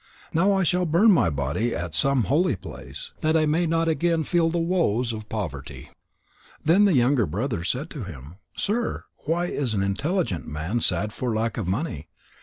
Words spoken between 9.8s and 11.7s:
intelligent man sad for lack of